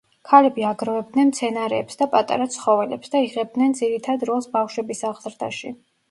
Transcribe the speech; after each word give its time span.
ქალები 0.27 0.63
აგროვებდნენ 0.67 1.27
მცენარეებს 1.31 1.99
და 1.99 2.07
პატარა 2.13 2.47
ცხოველებს 2.55 3.13
და 3.15 3.21
იღებდნენ 3.25 3.75
ძირითად 3.81 4.25
როლს 4.31 4.49
ბავშვების 4.57 5.03
აღზრდაში. 5.11 5.71